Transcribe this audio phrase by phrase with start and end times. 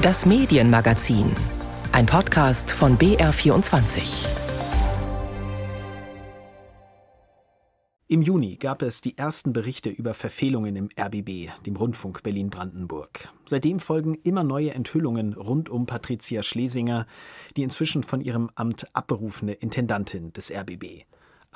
[0.00, 1.32] Das Medienmagazin.
[1.90, 4.28] Ein Podcast von BR24.
[8.06, 13.28] Im Juni gab es die ersten Berichte über Verfehlungen im RBB, dem Rundfunk Berlin-Brandenburg.
[13.44, 17.08] Seitdem folgen immer neue Enthüllungen rund um Patricia Schlesinger,
[17.56, 21.06] die inzwischen von ihrem Amt abberufene Intendantin des RBB.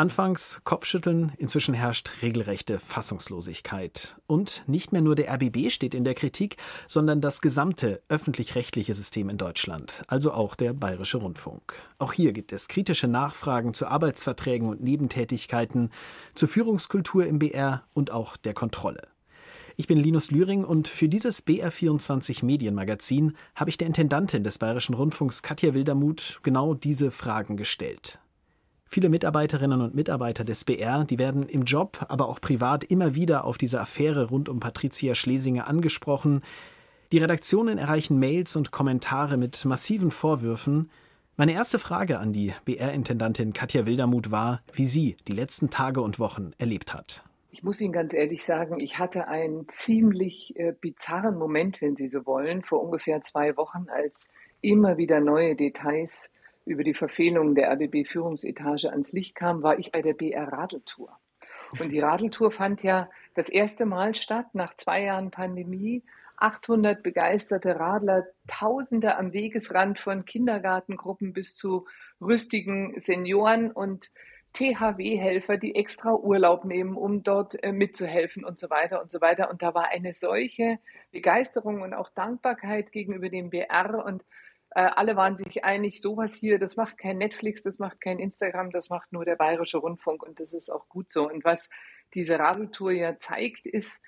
[0.03, 4.17] Anfangs Kopfschütteln, inzwischen herrscht regelrechte Fassungslosigkeit.
[4.27, 6.57] Und nicht mehr nur der RBB steht in der Kritik,
[6.89, 11.75] sondern das gesamte öffentlich-rechtliche System in Deutschland, also auch der Bayerische Rundfunk.
[12.01, 15.93] Auch hier gibt es kritische Nachfragen zu Arbeitsverträgen und Nebentätigkeiten,
[16.35, 19.03] zur Führungskultur im BR und auch der Kontrolle.
[19.77, 24.97] Ich bin Linus Lühring und für dieses BR24 Medienmagazin habe ich der Intendantin des Bayerischen
[24.97, 28.19] Rundfunks Katja Wildermuth genau diese Fragen gestellt.
[28.95, 33.47] Viele Mitarbeiterinnen und Mitarbeiter des BR, die werden im Job, aber auch privat immer wieder
[33.47, 36.43] auf diese Affäre rund um Patricia Schlesinger angesprochen.
[37.11, 40.91] Die Redaktionen erreichen Mails und Kommentare mit massiven Vorwürfen.
[41.39, 46.19] Meine erste Frage an die BR-Intendantin Katja Wildermuth war, wie sie die letzten Tage und
[46.19, 47.25] Wochen erlebt hat.
[47.51, 52.11] Ich muss Ihnen ganz ehrlich sagen, ich hatte einen ziemlich äh, bizarren Moment, wenn Sie
[52.11, 54.29] so wollen, vor ungefähr zwei Wochen, als
[54.61, 56.31] immer wieder neue Details
[56.65, 61.19] über die Verfehlungen der RBB-Führungsetage ans Licht kam, war ich bei der BR-Radeltour.
[61.79, 66.03] Und die Radeltour fand ja das erste Mal statt nach zwei Jahren Pandemie.
[66.37, 71.87] 800 begeisterte Radler, Tausende am Wegesrand von Kindergartengruppen bis zu
[72.21, 74.11] rüstigen Senioren und
[74.55, 79.51] THW-Helfer, die extra Urlaub nehmen, um dort äh, mitzuhelfen und so weiter und so weiter.
[79.51, 80.79] Und da war eine solche
[81.11, 84.25] Begeisterung und auch Dankbarkeit gegenüber dem BR und
[84.75, 88.71] äh, alle waren sich einig, sowas hier, das macht kein Netflix, das macht kein Instagram,
[88.71, 91.29] das macht nur der Bayerische Rundfunk und das ist auch gut so.
[91.29, 91.69] Und was
[92.15, 94.01] diese Radeltour ja zeigt, ist,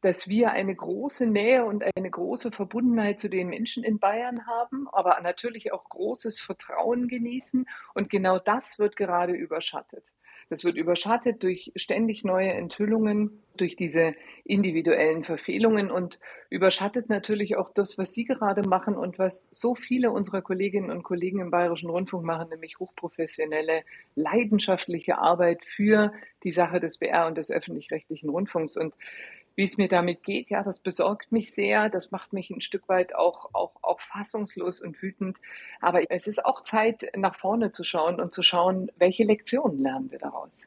[0.00, 4.88] dass wir eine große Nähe und eine große Verbundenheit zu den Menschen in Bayern haben,
[4.88, 7.66] aber natürlich auch großes Vertrauen genießen.
[7.94, 10.04] Und genau das wird gerade überschattet.
[10.50, 16.18] Das wird überschattet durch ständig neue Enthüllungen, durch diese individuellen Verfehlungen und
[16.48, 21.04] überschattet natürlich auch das, was Sie gerade machen und was so viele unserer Kolleginnen und
[21.04, 23.84] Kollegen im Bayerischen Rundfunk machen, nämlich hochprofessionelle,
[24.16, 26.12] leidenschaftliche Arbeit für
[26.42, 28.76] die Sache des BR und des öffentlich-rechtlichen Rundfunks.
[28.76, 28.92] Und
[29.56, 31.90] wie es mir damit geht, ja, das besorgt mich sehr.
[31.90, 35.36] Das macht mich ein Stück weit auch, auch, auch fassungslos und wütend.
[35.80, 40.10] Aber es ist auch Zeit, nach vorne zu schauen und zu schauen, welche Lektionen lernen
[40.10, 40.66] wir daraus.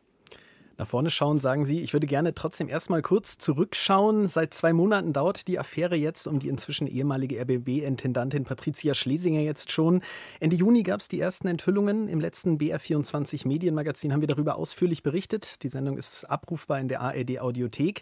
[0.77, 1.81] Nach vorne schauen, sagen Sie.
[1.81, 4.27] Ich würde gerne trotzdem erstmal kurz zurückschauen.
[4.27, 9.71] Seit zwei Monaten dauert die Affäre jetzt um die inzwischen ehemalige RBB-Intendantin Patricia Schlesinger jetzt
[9.71, 10.01] schon.
[10.39, 12.07] Ende Juni gab es die ersten Enthüllungen.
[12.07, 15.61] Im letzten BR24 Medienmagazin haben wir darüber ausführlich berichtet.
[15.61, 18.01] Die Sendung ist abrufbar in der ARD-Audiothek.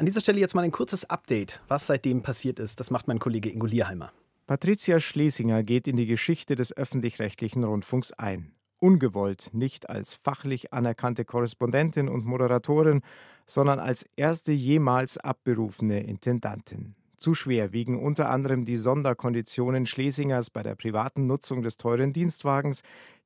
[0.00, 2.80] An dieser Stelle jetzt mal ein kurzes Update, was seitdem passiert ist.
[2.80, 4.14] Das macht mein Kollege Ingo Lierheimer.
[4.46, 8.52] Patricia Schlesinger geht in die Geschichte des öffentlich-rechtlichen Rundfunks ein.
[8.80, 13.02] Ungewollt, nicht als fachlich anerkannte Korrespondentin und Moderatorin,
[13.44, 16.94] sondern als erste jemals abberufene Intendantin.
[17.18, 22.80] Zu schwer wiegen unter anderem die Sonderkonditionen Schlesingers bei der privaten Nutzung des teuren Dienstwagens,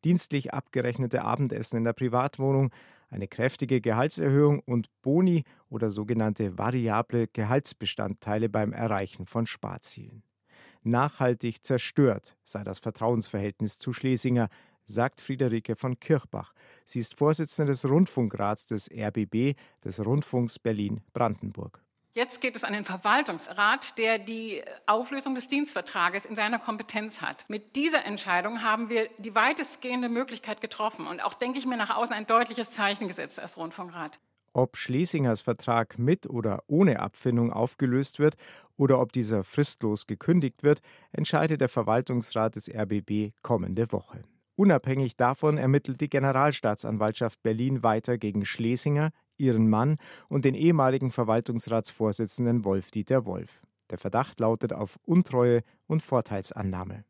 [0.04, 2.72] dienstlich abgerechnete Abendessen in der Privatwohnung,
[3.14, 10.24] eine kräftige Gehaltserhöhung und Boni oder sogenannte variable Gehaltsbestandteile beim Erreichen von Sparzielen.
[10.82, 14.48] Nachhaltig zerstört sei das Vertrauensverhältnis zu Schlesinger,
[14.84, 16.52] sagt Friederike von Kirchbach.
[16.84, 21.83] Sie ist Vorsitzende des Rundfunkrats des RBB, des Rundfunks Berlin-Brandenburg.
[22.16, 27.44] Jetzt geht es an den Verwaltungsrat, der die Auflösung des Dienstvertrages in seiner Kompetenz hat.
[27.48, 31.96] Mit dieser Entscheidung haben wir die weitestgehende Möglichkeit getroffen und auch, denke ich mir, nach
[31.96, 34.20] außen ein deutliches Zeichen gesetzt als Rundfunkrat.
[34.52, 38.36] Ob Schlesingers Vertrag mit oder ohne Abfindung aufgelöst wird
[38.76, 44.22] oder ob dieser fristlos gekündigt wird, entscheidet der Verwaltungsrat des RBB kommende Woche.
[44.54, 49.96] Unabhängig davon ermittelt die Generalstaatsanwaltschaft Berlin weiter gegen Schlesinger, ihren Mann
[50.28, 53.62] und den ehemaligen Verwaltungsratsvorsitzenden Wolf-Dieter Wolf.
[53.90, 57.04] Der Verdacht lautet auf Untreue und Vorteilsannahme.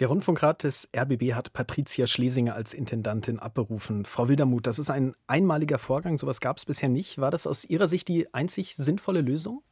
[0.00, 4.04] Der Rundfunkrat des RBB hat Patricia Schlesinger als Intendantin abberufen.
[4.04, 7.18] Frau Wildermuth, das ist ein einmaliger Vorgang, sowas gab es bisher nicht.
[7.18, 9.62] War das aus Ihrer Sicht die einzig sinnvolle Lösung?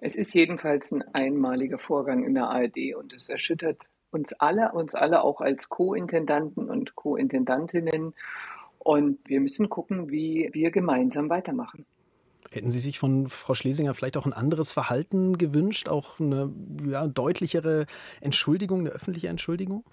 [0.00, 4.94] Es ist jedenfalls ein einmaliger Vorgang in der ARD und es erschüttert uns alle, uns
[4.94, 8.14] alle auch als Co-Intendanten und Co-Intendantinnen.
[8.84, 11.86] Und wir müssen gucken, wie wir gemeinsam weitermachen.
[12.52, 16.52] Hätten Sie sich von Frau Schlesinger vielleicht auch ein anderes Verhalten gewünscht, auch eine
[16.86, 17.86] ja, deutlichere
[18.20, 19.84] Entschuldigung, eine öffentliche Entschuldigung?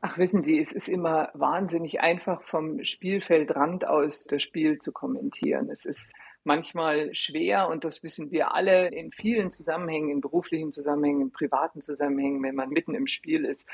[0.00, 5.68] Ach, wissen Sie, es ist immer wahnsinnig einfach vom Spielfeldrand aus das Spiel zu kommentieren.
[5.68, 6.12] Es ist
[6.44, 11.82] manchmal schwer und das wissen wir alle in vielen Zusammenhängen, in beruflichen Zusammenhängen, in privaten
[11.82, 13.66] Zusammenhängen, wenn man mitten im Spiel ist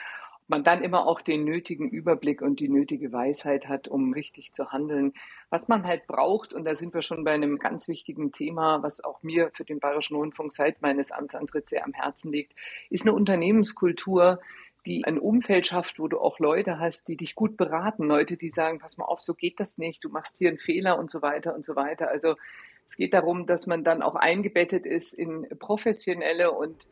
[0.48, 4.70] man dann immer auch den nötigen Überblick und die nötige Weisheit hat, um richtig zu
[4.70, 5.14] handeln.
[5.50, 9.02] Was man halt braucht, und da sind wir schon bei einem ganz wichtigen Thema, was
[9.02, 12.52] auch mir für den Bayerischen Rundfunk seit meines Amtsantritts sehr am Herzen liegt,
[12.90, 14.40] ist eine Unternehmenskultur,
[14.84, 18.50] die ein Umfeld schafft, wo du auch Leute hast, die dich gut beraten, Leute, die
[18.50, 21.22] sagen, pass mal auf, so geht das nicht, du machst hier einen Fehler und so
[21.22, 22.08] weiter und so weiter.
[22.08, 22.34] Also
[22.88, 26.86] es geht darum, dass man dann auch eingebettet ist in professionelle und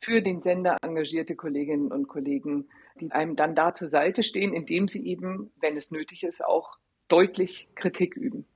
[0.00, 2.68] für den Sender engagierte Kolleginnen und Kollegen,
[3.00, 6.78] die einem dann da zur Seite stehen, indem sie eben, wenn es nötig ist, auch
[7.08, 8.46] deutlich Kritik üben.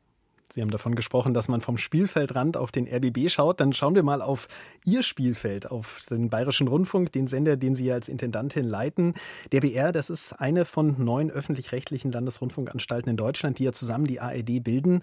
[0.52, 3.60] Sie haben davon gesprochen, dass man vom Spielfeldrand auf den RBB schaut.
[3.60, 4.48] Dann schauen wir mal auf
[4.84, 9.14] Ihr Spielfeld, auf den Bayerischen Rundfunk, den Sender, den Sie als Intendantin leiten.
[9.52, 14.20] Der BR, das ist eine von neun öffentlich-rechtlichen Landesrundfunkanstalten in Deutschland, die ja zusammen die
[14.20, 15.02] ARD bilden.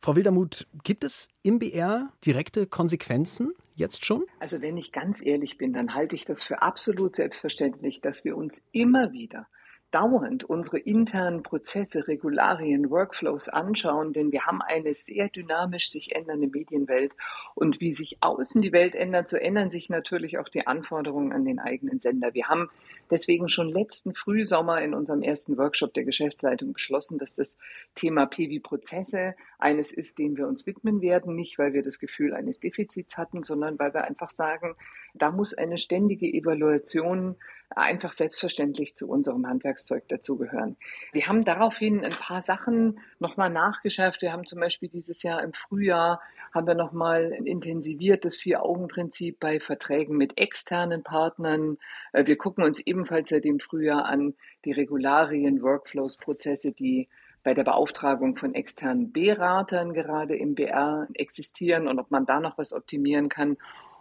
[0.00, 4.24] Frau Wildermuth, gibt es im BR direkte Konsequenzen jetzt schon?
[4.38, 8.36] Also wenn ich ganz ehrlich bin, dann halte ich das für absolut selbstverständlich, dass wir
[8.36, 9.46] uns immer wieder
[9.90, 16.46] dauernd unsere internen Prozesse, Regularien, Workflows anschauen, denn wir haben eine sehr dynamisch sich ändernde
[16.46, 17.12] Medienwelt.
[17.54, 21.44] Und wie sich außen die Welt ändert, so ändern sich natürlich auch die Anforderungen an
[21.44, 22.34] den eigenen Sender.
[22.34, 22.68] Wir haben
[23.10, 27.56] deswegen schon letzten Frühsommer in unserem ersten Workshop der Geschäftsleitung beschlossen, dass das
[27.94, 32.60] Thema PV-Prozesse eines ist, dem wir uns widmen werden, nicht weil wir das Gefühl eines
[32.60, 34.76] Defizits hatten, sondern weil wir einfach sagen,
[35.14, 37.36] da muss eine ständige Evaluation
[37.70, 40.76] einfach selbstverständlich zu unserem Handwerkszeug dazugehören.
[41.12, 44.22] Wir haben daraufhin ein paar Sachen nochmal nachgeschärft.
[44.22, 46.20] Wir haben zum Beispiel dieses Jahr im Frühjahr
[46.54, 51.78] haben wir nochmal intensiviert das Vier-Augen-Prinzip bei Verträgen mit externen Partnern.
[52.12, 54.34] Äh, wir gucken uns ebenfalls seit dem Frühjahr an
[54.64, 57.08] die Regularien, Workflows, Prozesse, die
[57.44, 62.58] bei der Beauftragung von externen Beratern gerade im BR existieren und ob man da noch
[62.58, 63.56] was optimieren kann.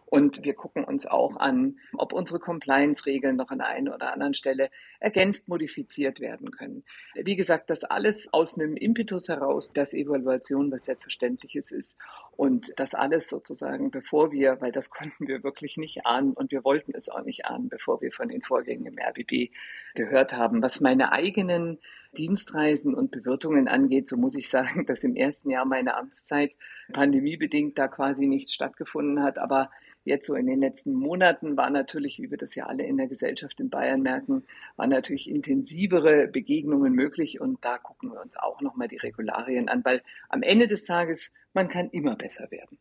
[0.09, 4.33] Und wir gucken uns auch an, ob unsere Compliance-Regeln noch an der einen oder anderen
[4.33, 4.71] Stelle
[5.01, 6.85] ergänzt modifiziert werden können.
[7.15, 11.97] Wie gesagt, das alles aus einem Impetus heraus, dass Evaluation was Selbstverständliches ist
[12.37, 16.63] und das alles sozusagen, bevor wir, weil das konnten wir wirklich nicht ahnen und wir
[16.63, 19.51] wollten es auch nicht ahnen, bevor wir von den Vorgängen im RBB
[19.95, 20.61] gehört haben.
[20.61, 21.79] Was meine eigenen
[22.15, 26.51] Dienstreisen und Bewirtungen angeht, so muss ich sagen, dass im ersten Jahr meiner Amtszeit
[26.93, 29.39] pandemiebedingt da quasi nichts stattgefunden hat.
[29.39, 29.71] Aber
[30.07, 33.07] jetzt so in den letzten Monaten war natürlich, wie wir das ja alle in der
[33.07, 34.43] Gesellschaft in Bayern merken,
[34.75, 39.83] waren natürlich intensivere Begegnungen möglich und da gucken wir uns auch nochmal die Regularien an,
[39.83, 42.77] weil am Ende des Tages man kann immer besser werden.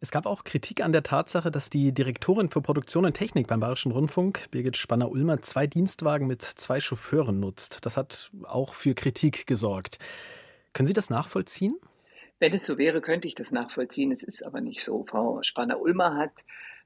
[0.00, 3.58] Es gab auch Kritik an der Tatsache, dass die Direktorin für Produktion und Technik beim
[3.58, 7.84] Bayerischen Rundfunk, Birgit Spanner-Ulmer, zwei Dienstwagen mit zwei Chauffeuren nutzt.
[7.84, 9.98] Das hat auch für Kritik gesorgt.
[10.72, 11.76] Können Sie das nachvollziehen?
[12.40, 14.12] Wenn es so wäre, könnte ich das nachvollziehen.
[14.12, 15.04] Es ist aber nicht so.
[15.08, 16.32] Frau Spanner-Ulmer hat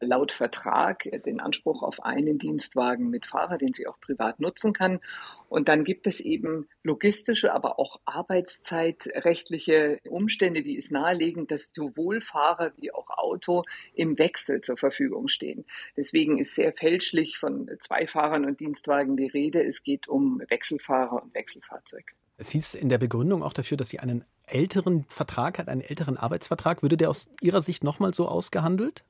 [0.00, 5.00] laut Vertrag den Anspruch auf einen Dienstwagen mit Fahrer, den sie auch privat nutzen kann.
[5.48, 12.20] Und dann gibt es eben logistische, aber auch arbeitszeitrechtliche Umstände, die es nahelegen, dass sowohl
[12.20, 13.64] Fahrer wie auch Auto
[13.94, 15.64] im Wechsel zur Verfügung stehen.
[15.96, 19.62] Deswegen ist sehr fälschlich von zwei Fahrern und Dienstwagen die Rede.
[19.62, 22.14] Es geht um Wechselfahrer und Wechselfahrzeug.
[22.42, 26.16] Es hieß in der Begründung auch dafür, dass sie einen älteren Vertrag hat, einen älteren
[26.16, 26.82] Arbeitsvertrag.
[26.82, 29.04] Würde der aus Ihrer Sicht nochmal so ausgehandelt?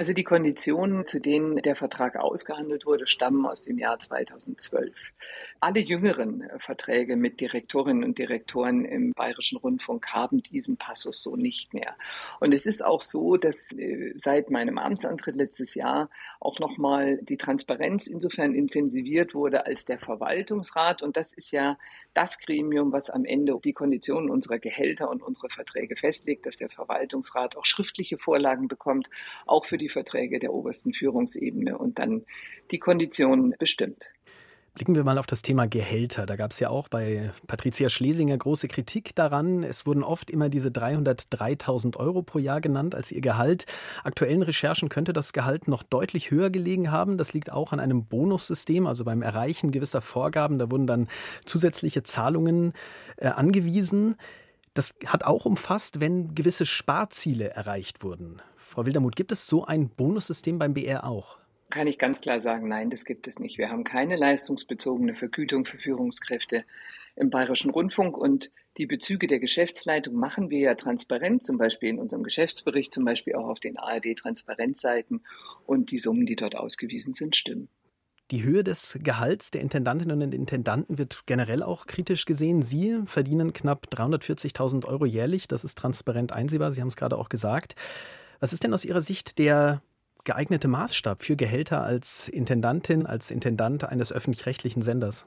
[0.00, 4.94] Also die Konditionen, zu denen der Vertrag ausgehandelt wurde, stammen aus dem Jahr 2012.
[5.60, 11.36] Alle jüngeren äh, Verträge mit Direktorinnen und Direktoren im Bayerischen Rundfunk haben diesen Passus so
[11.36, 11.96] nicht mehr.
[12.40, 16.08] Und es ist auch so, dass äh, seit meinem Amtsantritt letztes Jahr
[16.40, 21.02] auch nochmal die Transparenz insofern intensiviert wurde als der Verwaltungsrat.
[21.02, 21.76] Und das ist ja
[22.14, 26.70] das Gremium, was am Ende die Konditionen unserer Gehälter und unsere Verträge festlegt, dass der
[26.70, 29.10] Verwaltungsrat auch schriftliche Vorlagen bekommt,
[29.44, 32.24] auch für die Verträge der obersten Führungsebene und dann
[32.70, 34.10] die Konditionen bestimmt.
[34.74, 36.26] Blicken wir mal auf das Thema Gehälter.
[36.26, 39.64] Da gab es ja auch bei Patricia Schlesinger große Kritik daran.
[39.64, 43.66] Es wurden oft immer diese 303.000 Euro pro Jahr genannt als ihr Gehalt.
[44.04, 47.18] Aktuellen Recherchen könnte das Gehalt noch deutlich höher gelegen haben.
[47.18, 50.60] Das liegt auch an einem Bonussystem, also beim Erreichen gewisser Vorgaben.
[50.60, 51.08] Da wurden dann
[51.44, 52.72] zusätzliche Zahlungen
[53.16, 54.14] äh, angewiesen.
[54.74, 58.40] Das hat auch umfasst, wenn gewisse Sparziele erreicht wurden.
[58.70, 61.38] Frau Wildermuth, gibt es so ein Bonussystem beim BR auch?
[61.70, 63.58] Kann ich ganz klar sagen, nein, das gibt es nicht.
[63.58, 66.64] Wir haben keine leistungsbezogene Vergütung für Führungskräfte
[67.16, 71.98] im Bayerischen Rundfunk und die Bezüge der Geschäftsleitung machen wir ja transparent, zum Beispiel in
[71.98, 75.24] unserem Geschäftsbericht, zum Beispiel auch auf den ARD-Transparenzseiten
[75.66, 77.68] und die Summen, die dort ausgewiesen sind, stimmen.
[78.30, 82.62] Die Höhe des Gehalts der Intendantinnen und Intendanten wird generell auch kritisch gesehen.
[82.62, 85.48] Sie verdienen knapp 340.000 Euro jährlich.
[85.48, 86.70] Das ist transparent einsehbar.
[86.70, 87.74] Sie haben es gerade auch gesagt.
[88.40, 89.82] Was ist denn aus Ihrer Sicht der
[90.24, 95.26] geeignete Maßstab für Gehälter als Intendantin, als Intendant eines öffentlich-rechtlichen Senders?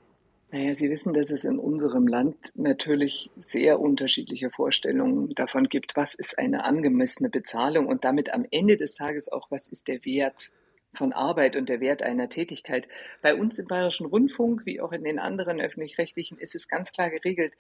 [0.52, 6.16] Naja, Sie wissen, dass es in unserem Land natürlich sehr unterschiedliche Vorstellungen davon gibt, was
[6.16, 10.52] ist eine angemessene Bezahlung und damit am Ende des Tages auch, was ist der Wert
[10.96, 12.88] von Arbeit und der Wert einer Tätigkeit.
[13.22, 17.12] Bei uns im Bayerischen Rundfunk, wie auch in den anderen öffentlich-rechtlichen, ist es ganz klar
[17.12, 17.54] geregelt.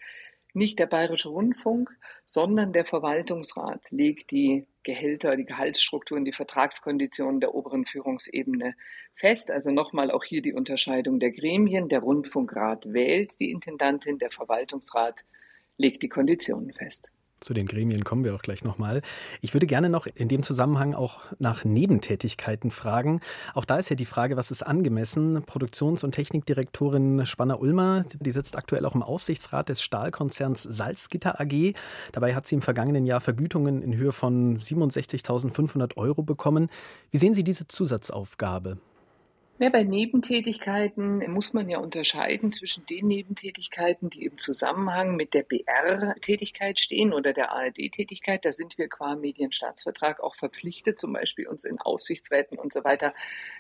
[0.54, 1.96] Nicht der Bayerische Rundfunk,
[2.26, 8.76] sondern der Verwaltungsrat legt die Gehälter, die Gehaltsstrukturen, die Vertragskonditionen der oberen Führungsebene
[9.16, 9.52] fest.
[9.52, 11.90] Also nochmal auch hier die Unterscheidung der Gremien.
[11.90, 15.24] Der Rundfunkrat wählt die Intendantin, der Verwaltungsrat
[15.78, 17.10] legt die Konditionen fest.
[17.44, 19.02] Zu den Gremien kommen wir auch gleich nochmal.
[19.42, 23.20] Ich würde gerne noch in dem Zusammenhang auch nach Nebentätigkeiten fragen.
[23.54, 25.44] Auch da ist ja die Frage, was ist angemessen?
[25.46, 31.74] Produktions- und Technikdirektorin Spanner-Ulmer, die sitzt aktuell auch im Aufsichtsrat des Stahlkonzerns Salzgitter AG.
[32.14, 36.70] Dabei hat sie im vergangenen Jahr Vergütungen in Höhe von 67.500 Euro bekommen.
[37.12, 38.78] Wie sehen Sie diese Zusatzaufgabe?
[39.60, 45.44] Ja, bei Nebentätigkeiten muss man ja unterscheiden zwischen den Nebentätigkeiten, die im Zusammenhang mit der
[45.44, 48.44] BR-Tätigkeit stehen oder der ARD-Tätigkeit.
[48.46, 53.14] Da sind wir qua Medienstaatsvertrag auch verpflichtet, zum Beispiel uns in Aufsichtsräten und so weiter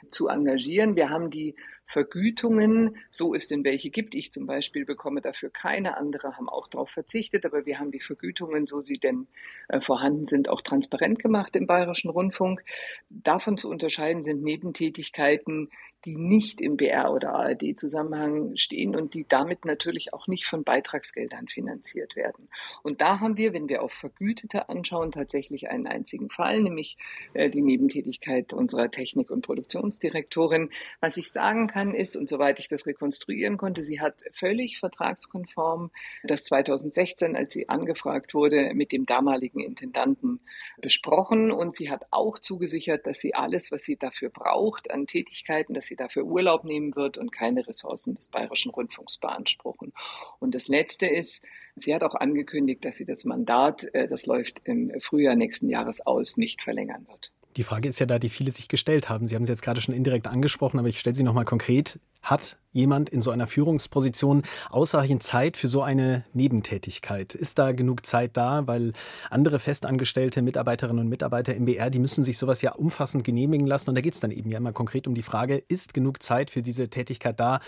[0.10, 0.96] zu engagieren.
[0.96, 4.16] Wir haben die Vergütungen, so es denn welche gibt.
[4.16, 8.00] Ich zum Beispiel bekomme dafür keine, andere haben auch darauf verzichtet, aber wir haben die
[8.00, 9.28] Vergütungen, so sie denn
[9.68, 12.63] äh, vorhanden sind, auch transparent gemacht im Bayerischen Rundfunk.
[13.10, 15.70] Davon zu unterscheiden sind Nebentätigkeiten,
[16.06, 21.48] die nicht im BR oder ARD-Zusammenhang stehen und die damit natürlich auch nicht von Beitragsgeldern
[21.48, 22.50] finanziert werden.
[22.84, 26.98] Und da haben wir, wenn wir auf Vergütete anschauen, tatsächlich einen einzigen Fall, nämlich
[27.34, 30.70] äh, die Nebentätigkeit unserer Technik- und Produktionsdirektorin.
[31.00, 35.92] Was ich sagen kann ist, und soweit ich das rekonstruieren konnte, sie hat völlig vertragskonform
[36.24, 40.40] das 2016, als sie angefragt wurde, mit dem damaligen Intendanten
[40.82, 45.74] besprochen und sie hat auch zugesichert, dass sie alles, was sie dafür braucht an Tätigkeiten,
[45.74, 49.94] dass sie sie dafür Urlaub nehmen wird und keine Ressourcen des Bayerischen Rundfunks beanspruchen.
[50.40, 51.44] Und das Letzte ist,
[51.76, 56.02] sie hat auch angekündigt, dass sie das Mandat, äh, das läuft im Frühjahr nächsten Jahres
[56.02, 57.32] aus, nicht verlängern wird.
[57.56, 59.28] Die Frage ist ja da, die viele sich gestellt haben.
[59.28, 62.00] Sie haben es jetzt gerade schon indirekt angesprochen, aber ich stelle sie nochmal konkret.
[62.22, 67.36] Hat jemand in so einer Führungsposition ausreichend Zeit für so eine Nebentätigkeit?
[67.36, 68.66] Ist da genug Zeit da?
[68.66, 68.94] Weil
[69.30, 73.90] andere festangestellte Mitarbeiterinnen und Mitarbeiter im BR, die müssen sich sowas ja umfassend genehmigen lassen.
[73.90, 76.50] Und da geht es dann eben ja immer konkret um die Frage, ist genug Zeit
[76.50, 77.60] für diese Tätigkeit da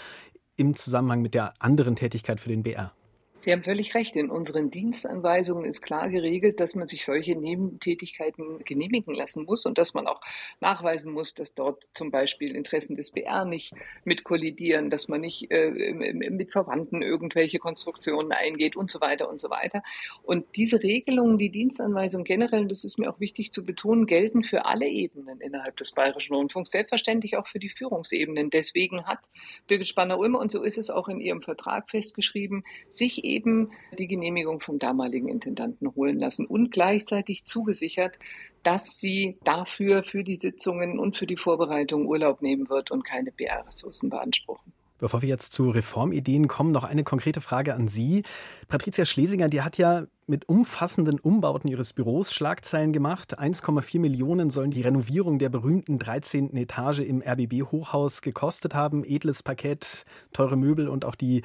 [0.56, 2.92] im Zusammenhang mit der anderen Tätigkeit für den BR?
[3.38, 4.16] Sie haben völlig recht.
[4.16, 9.78] In unseren Dienstanweisungen ist klar geregelt, dass man sich solche Nebentätigkeiten genehmigen lassen muss und
[9.78, 10.22] dass man auch
[10.62, 13.74] nachweisen muss, dass dort zum Beispiel Interessen des BR nicht
[14.06, 15.70] mit kollidieren, dass man nicht äh,
[16.14, 19.84] mit Verwandten irgendwelche Konstruktionen eingeht und so weiter und so weiter.
[20.24, 24.66] Und diese Regelungen, die Dienstanweisungen generell, das ist mir auch wichtig zu betonen, gelten für
[24.66, 28.50] alle Ebenen innerhalb des Bayerischen Rundfunks, selbstverständlich auch für die Führungsebenen.
[28.50, 29.20] Deswegen hat
[29.68, 34.62] Birgit Spanner-Ulmer, und so ist es auch in ihrem Vertrag festgeschrieben, sich eben die Genehmigung
[34.62, 38.18] vom damaligen Intendanten holen lassen und gleichzeitig zugesichert,
[38.64, 43.32] dass sie dafür für die Sitzungen und für die Vorbereitung Urlaub nehmen wird und keine
[43.32, 44.74] BR-Ressourcen beanspruchen.
[44.98, 48.24] Bevor wir jetzt zu Reformideen kommen, noch eine konkrete Frage an Sie.
[48.70, 53.38] Patricia Schlesinger, die hat ja mit umfassenden Umbauten ihres Büros Schlagzeilen gemacht.
[53.38, 56.56] 1,4 Millionen sollen die Renovierung der berühmten 13.
[56.56, 59.04] Etage im RBB-Hochhaus gekostet haben.
[59.04, 61.42] Edles Parkett, teure Möbel und auch die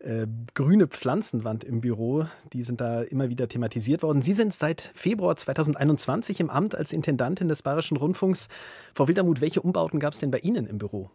[0.00, 4.22] äh, grüne Pflanzenwand im Büro, die sind da immer wieder thematisiert worden.
[4.22, 8.48] Sie sind seit Februar 2021 im Amt als Intendantin des Bayerischen Rundfunks.
[8.92, 11.10] Frau Wildermuth, welche Umbauten gab es denn bei Ihnen im Büro?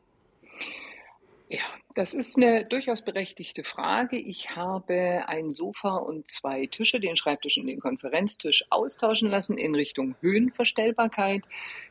[1.53, 1.61] Ja,
[1.93, 4.17] das ist eine durchaus berechtigte Frage.
[4.17, 9.75] Ich habe ein Sofa und zwei Tische, den Schreibtisch und den Konferenztisch austauschen lassen in
[9.75, 11.43] Richtung Höhenverstellbarkeit.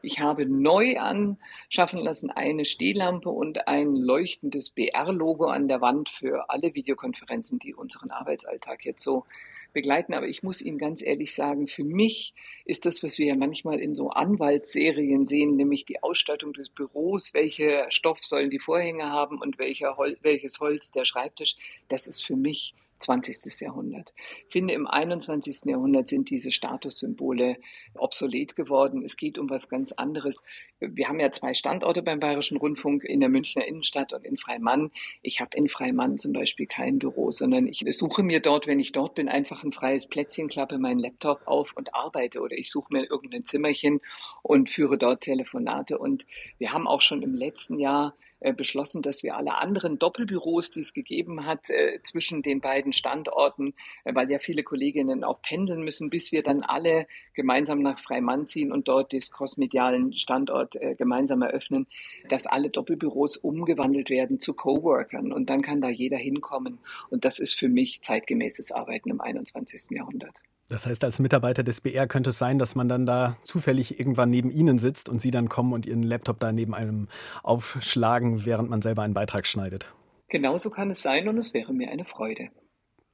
[0.02, 6.50] Ich habe neu anschaffen lassen eine Stehlampe und ein leuchtendes BR-Logo an der Wand für
[6.50, 9.26] alle Videokonferenzen, die unseren Arbeitsalltag jetzt so
[9.72, 10.14] begleiten.
[10.14, 13.78] Aber ich muss Ihnen ganz ehrlich sagen, für mich ist das, was wir ja manchmal
[13.80, 19.40] in so Anwaltsserien sehen, nämlich die Ausstattung des Büros, welche Stoff sollen die Vorhänge haben
[19.40, 21.56] und welcher Hol welches Holz der Schreibtisch,
[21.88, 23.60] das ist für mich 20.
[23.60, 24.12] Jahrhundert.
[24.46, 25.64] Ich finde, im 21.
[25.66, 27.56] Jahrhundert sind diese Statussymbole
[27.94, 29.02] obsolet geworden.
[29.04, 30.36] Es geht um was ganz anderes.
[30.80, 34.90] Wir haben ja zwei Standorte beim Bayerischen Rundfunk in der Münchner Innenstadt und in Freimann.
[35.22, 38.92] Ich habe in Freimann zum Beispiel kein Büro, sondern ich suche mir dort, wenn ich
[38.92, 42.92] dort bin, einfach ein freies Plätzchen, klappe meinen Laptop auf und arbeite oder ich suche
[42.92, 44.00] mir irgendein Zimmerchen
[44.42, 45.98] und führe dort Telefonate.
[45.98, 46.26] Und
[46.58, 48.14] wir haben auch schon im letzten Jahr
[48.52, 53.74] beschlossen, dass wir alle anderen Doppelbüros, die es gegeben hat, äh, zwischen den beiden Standorten,
[54.04, 58.46] äh, weil ja viele Kolleginnen auch pendeln müssen, bis wir dann alle gemeinsam nach Freimann
[58.48, 61.86] ziehen und dort das crossmedialen Standort gemeinsam eröffnen,
[62.28, 66.80] dass alle Doppelbüros umgewandelt werden zu Coworkern und dann kann da jeder hinkommen.
[67.10, 69.90] Und das ist für mich zeitgemäßes Arbeiten im 21.
[69.90, 70.34] Jahrhundert.
[70.72, 74.30] Das heißt, als Mitarbeiter des BR könnte es sein, dass man dann da zufällig irgendwann
[74.30, 77.08] neben Ihnen sitzt und Sie dann kommen und Ihren Laptop da neben einem
[77.42, 79.92] aufschlagen, während man selber einen Beitrag schneidet.
[80.28, 82.48] Genauso kann es sein und es wäre mir eine Freude.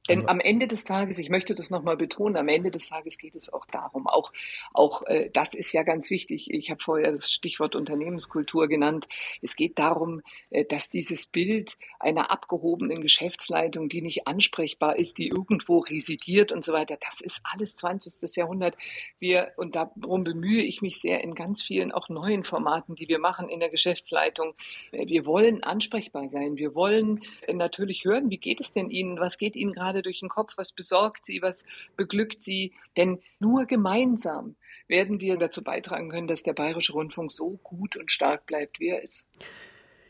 [0.09, 3.35] Denn am Ende des Tages, ich möchte das nochmal betonen, am Ende des Tages geht
[3.35, 4.33] es auch darum, auch,
[4.73, 6.51] auch äh, das ist ja ganz wichtig.
[6.51, 9.07] Ich habe vorher das Stichwort Unternehmenskultur genannt.
[9.41, 15.27] Es geht darum, äh, dass dieses Bild einer abgehobenen Geschäftsleitung, die nicht ansprechbar ist, die
[15.27, 18.35] irgendwo residiert und so weiter, das ist alles 20.
[18.35, 18.75] Jahrhundert.
[19.19, 23.19] Wir, und darum bemühe ich mich sehr in ganz vielen auch neuen Formaten, die wir
[23.19, 24.55] machen in der Geschäftsleitung.
[24.91, 26.57] Äh, wir wollen ansprechbar sein.
[26.57, 29.19] Wir wollen äh, natürlich hören, wie geht es denn Ihnen?
[29.19, 31.65] Was geht Ihnen gerade gerade durch den Kopf, was besorgt sie, was
[31.97, 32.73] beglückt sie.
[32.97, 34.55] Denn nur gemeinsam
[34.87, 38.89] werden wir dazu beitragen können, dass der Bayerische Rundfunk so gut und stark bleibt, wie
[38.89, 39.25] er ist.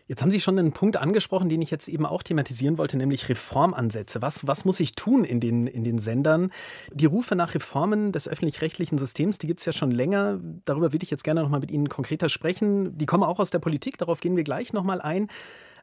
[0.07, 3.29] Jetzt haben Sie schon einen Punkt angesprochen, den ich jetzt eben auch thematisieren wollte, nämlich
[3.29, 4.23] Reformansätze.
[4.23, 6.51] Was, was muss ich tun in den, in den Sendern?
[6.91, 10.39] Die Rufe nach Reformen des öffentlich-rechtlichen Systems, die gibt es ja schon länger.
[10.65, 12.97] Darüber würde ich jetzt gerne nochmal mit Ihnen konkreter sprechen.
[12.97, 15.27] Die kommen auch aus der Politik, darauf gehen wir gleich nochmal ein.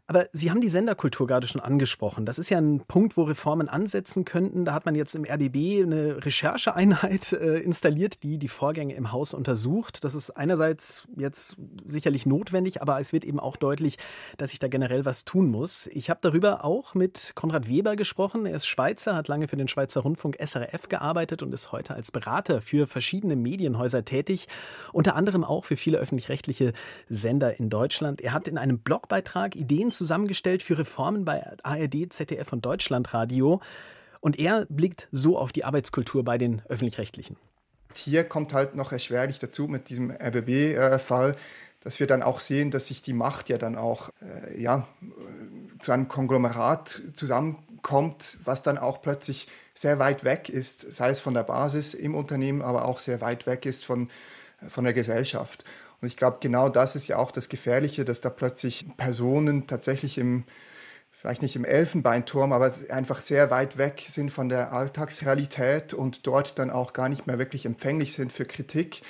[0.09, 2.27] Aber Sie haben die Senderkultur gerade schon angesprochen.
[2.27, 4.65] Das ist ja ein Punkt, wo Reformen ansetzen könnten.
[4.65, 9.35] Da hat man jetzt im RBB eine Rechercheeinheit äh, installiert, die die Vorgänge im Haus
[9.35, 10.05] untersucht.
[10.05, 11.57] Das ist einerseits jetzt
[11.89, 13.99] sicherlich notwendig, aber es wird eben auch deutlich,
[14.37, 15.89] dass sich da generell was tun muss.
[15.89, 18.47] Ich habe darüber auch mit Konrad Weber gesprochen.
[18.47, 22.13] Er ist Schweizer, hat lange für den Schweizer Rundfunk SRF gearbeitet und ist heute als
[22.13, 24.47] Berater für verschiedene Medienhäuser tätig,
[24.93, 26.75] unter anderem auch für viele öffentlich-rechtliche
[27.09, 28.21] Sender in Deutschland.
[28.21, 33.61] Er hat in einem Blogbeitrag Ideen zusammengestellt für Reformen bei ARD, ZDF und Deutschlandradio.
[34.21, 37.37] Und er blickt so auf die Arbeitskultur bei den öffentlich-rechtlichen.
[37.95, 41.37] Hier kommt halt noch erschwerlich dazu mit diesem RBB-Fall,
[41.81, 44.89] dass wir dann auch sehen, dass sich die Macht ja dann auch äh, ja,
[45.79, 51.35] zu einem Konglomerat zusammenkommt, was dann auch plötzlich sehr weit weg ist, sei es von
[51.35, 54.09] der Basis im Unternehmen, aber auch sehr weit weg ist von,
[54.69, 55.65] von der Gesellschaft.
[56.01, 60.19] Und ich glaube, genau das ist ja auch das Gefährliche, dass da plötzlich Personen tatsächlich
[60.19, 60.45] im,
[61.11, 66.59] vielleicht nicht im Elfenbeinturm, aber einfach sehr weit weg sind von der Alltagsrealität und dort
[66.59, 69.03] dann auch gar nicht mehr wirklich empfänglich sind für Kritik.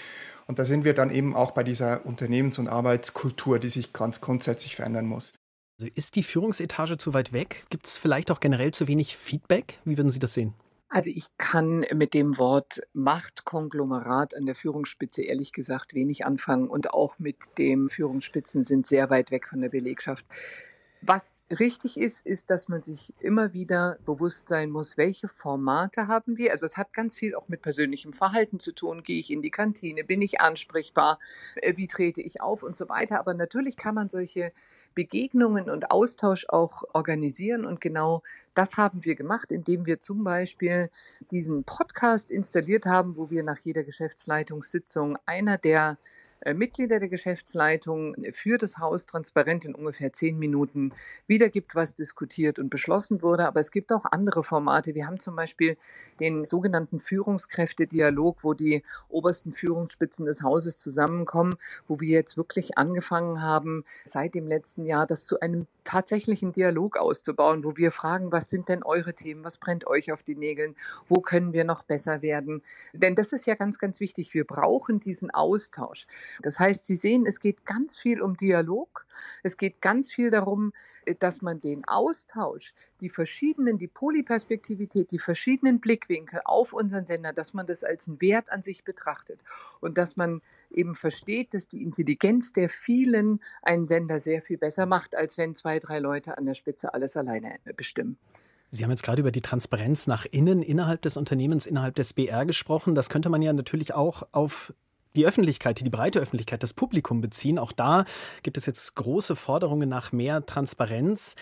[0.47, 4.21] Und da sind wir dann eben auch bei dieser Unternehmens- und Arbeitskultur, die sich ganz
[4.21, 5.35] grundsätzlich verändern muss.
[5.79, 7.67] Also ist die Führungsetage zu weit weg?
[7.69, 9.79] Gibt es vielleicht auch generell zu wenig Feedback?
[9.85, 10.55] Wie würden Sie das sehen?
[10.89, 16.95] Also ich kann mit dem Wort Machtkonglomerat an der Führungsspitze ehrlich gesagt wenig anfangen und
[16.95, 20.25] auch mit dem Führungsspitzen sind sehr weit weg von der Belegschaft.
[21.03, 26.37] Was richtig ist, ist, dass man sich immer wieder bewusst sein muss, welche Formate haben
[26.37, 26.53] wir.
[26.53, 29.03] Also es hat ganz viel auch mit persönlichem Verhalten zu tun.
[29.03, 30.05] Gehe ich in die Kantine?
[30.05, 31.19] Bin ich ansprechbar?
[31.57, 33.21] Äh, wie trete ich auf und so weiter?
[33.21, 34.53] Aber natürlich kann man solche
[34.97, 37.65] Begegnungen und Austausch auch organisieren.
[37.65, 38.23] Und genau
[38.55, 40.91] das haben wir gemacht, indem wir zum Beispiel
[41.31, 45.99] diesen Podcast installiert haben, wo wir nach jeder Geschäftsleitungssitzung einer der
[46.55, 50.93] Mitglieder der Geschäftsleitung für das Haus transparent in ungefähr zehn Minuten
[51.27, 53.47] wiedergibt, was diskutiert und beschlossen wurde.
[53.47, 54.95] Aber es gibt auch andere Formate.
[54.95, 55.77] Wir haben zum Beispiel
[56.21, 63.43] den sogenannten Führungskräftedialog, wo die obersten Führungsspitzen des Hauses zusammenkommen, wo wir jetzt wirklich angefangen
[63.43, 68.51] haben, seit dem letzten Jahr das zu einem tatsächlichen Dialog auszubauen, wo wir fragen, was
[68.51, 70.75] sind denn eure Themen, was brennt euch auf die Nägeln,
[71.09, 72.63] wo können wir noch besser werden.
[72.93, 74.35] Denn das ist ja ganz, ganz wichtig.
[74.35, 76.07] Wir brauchen diesen Austausch.
[76.43, 79.07] Das heißt, Sie sehen, es geht ganz viel um Dialog.
[79.43, 80.73] Es geht ganz viel darum,
[81.05, 87.33] äh, dass man den Austausch, die verschiedenen, die Polyperspektivität, die verschiedenen Blickwinkel auf unseren Sender,
[87.33, 89.41] dass man das als einen Wert an sich betrachtet
[89.81, 94.87] und dass man eben versteht, dass die Intelligenz der vielen einen Sender sehr viel besser
[94.87, 98.19] macht, als wenn zwei, drei Leute an der Spitze alles alleine bestimmen.
[98.71, 102.45] Sie haben jetzt gerade über die Transparenz nach innen, innerhalb des Unternehmens, innerhalb des BR
[102.45, 102.95] gesprochen.
[102.95, 104.75] Das könnte man ja natürlich auch auf
[105.17, 107.59] die Öffentlichkeit, die breite Öffentlichkeit, das Publikum beziehen.
[107.59, 108.05] Auch da
[108.43, 111.35] gibt es jetzt große Forderungen nach mehr Transparenz.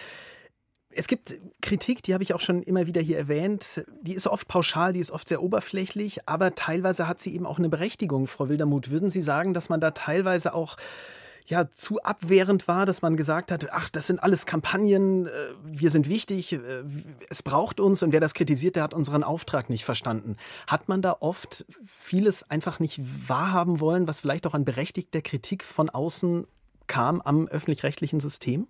[0.96, 3.84] Es gibt Kritik, die habe ich auch schon immer wieder hier erwähnt.
[4.02, 7.58] Die ist oft pauschal, die ist oft sehr oberflächlich, aber teilweise hat sie eben auch
[7.58, 8.28] eine Berechtigung.
[8.28, 10.76] Frau Wildermuth, würden Sie sagen, dass man da teilweise auch
[11.46, 15.30] ja zu abwehrend war, dass man gesagt hat, ach, das sind alles Kampagnen, äh,
[15.64, 16.58] wir sind wichtig, äh,
[17.28, 20.36] es braucht uns und wer das kritisiert, der hat unseren Auftrag nicht verstanden.
[20.66, 25.64] Hat man da oft vieles einfach nicht wahrhaben wollen, was vielleicht auch an berechtigter Kritik
[25.64, 26.46] von außen
[26.86, 28.66] kam am öffentlich-rechtlichen System?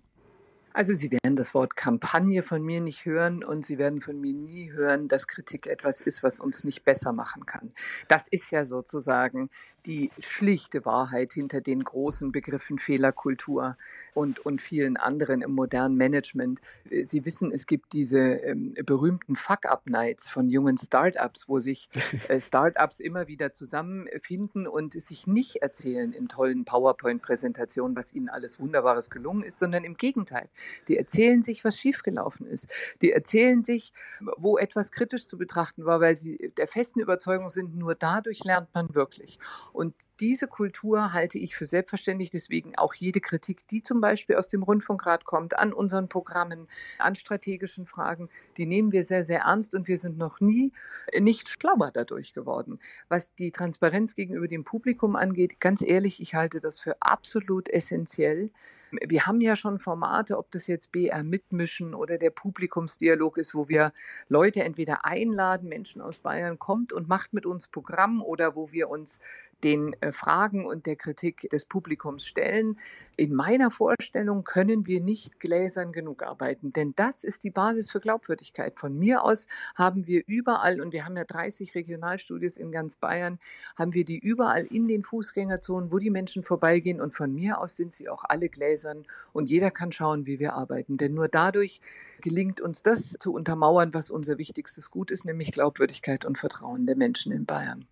[0.75, 4.33] Also Sie werden das Wort Kampagne von mir nicht hören und Sie werden von mir
[4.33, 7.71] nie hören, dass Kritik etwas ist, was uns nicht besser machen kann.
[8.09, 9.49] Das ist ja sozusagen
[9.85, 13.77] die schlichte Wahrheit hinter den großen Begriffen Fehlerkultur
[14.15, 16.59] und, und vielen anderen im modernen Management.
[17.03, 21.87] Sie wissen, es gibt diese ähm, berühmten Fuck-Up-Nights von jungen Startups, wo sich
[22.27, 28.59] äh, Startups immer wieder zusammenfinden und sich nicht erzählen in tollen PowerPoint-Präsentationen, was ihnen alles
[28.59, 30.49] Wunderbares gelungen ist, sondern im Gegenteil.
[30.87, 32.67] Die erzählen sich, was schiefgelaufen ist.
[33.01, 33.93] Die erzählen sich,
[34.37, 38.69] wo etwas kritisch zu betrachten war, weil sie der festen Überzeugung sind, nur dadurch lernt
[38.73, 39.39] man wirklich.
[39.73, 42.31] Und diese Kultur halte ich für selbstverständlich.
[42.31, 46.67] Deswegen auch jede Kritik, die zum Beispiel aus dem Rundfunkrat kommt, an unseren Programmen,
[46.99, 50.71] an strategischen Fragen, die nehmen wir sehr, sehr ernst und wir sind noch nie
[51.19, 52.79] nicht schlauer dadurch geworden.
[53.09, 58.51] Was die Transparenz gegenüber dem Publikum angeht, ganz ehrlich, ich halte das für absolut essentiell.
[58.91, 63.67] Wir haben ja schon Formate, ob das jetzt BR mitmischen oder der Publikumsdialog ist, wo
[63.67, 63.91] wir
[64.29, 68.89] Leute entweder einladen, Menschen aus Bayern kommt und macht mit uns Programm oder wo wir
[68.89, 69.19] uns
[69.65, 72.77] den äh, Fragen und der Kritik des Publikums stellen.
[73.17, 77.99] In meiner Vorstellung können wir nicht gläsern genug arbeiten, denn das ist die Basis für
[77.99, 78.75] Glaubwürdigkeit.
[78.75, 83.39] Von mir aus haben wir überall, und wir haben ja 30 Regionalstudios in ganz Bayern,
[83.75, 87.01] haben wir die überall in den Fußgängerzonen, wo die Menschen vorbeigehen.
[87.01, 90.53] Und von mir aus sind sie auch alle gläsern und jeder kann schauen, wie wir
[90.53, 90.97] arbeiten.
[90.97, 91.81] Denn nur dadurch
[92.21, 96.97] gelingt uns das zu untermauern, was unser wichtigstes Gut ist, nämlich Glaubwürdigkeit und Vertrauen der
[96.97, 97.87] Menschen in Bayern.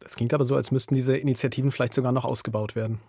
[0.00, 3.00] Das klingt aber so, als müssten diese Initiativen vielleicht sogar noch ausgebaut werden.